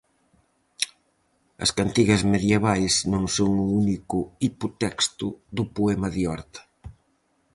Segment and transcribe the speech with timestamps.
[1.63, 6.61] As cantigas medievais non son o único hipotexto do poema de Horta.